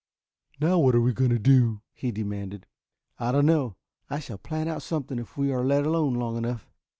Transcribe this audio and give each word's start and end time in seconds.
Now 0.59 0.79
what 0.79 0.95
are 0.95 0.99
we 0.99 1.13
going 1.13 1.29
to 1.29 1.37
do?" 1.37 1.81
he 1.93 2.11
demanded. 2.11 2.65
"I 3.19 3.31
don't 3.31 3.45
know. 3.45 3.75
I 4.09 4.17
shall 4.17 4.39
plan 4.39 4.67
out 4.67 4.81
something 4.81 5.19
if 5.19 5.37
we 5.37 5.51
are 5.51 5.63
let 5.63 5.85
alone 5.85 6.15
long 6.15 6.37
enough." 6.37 6.71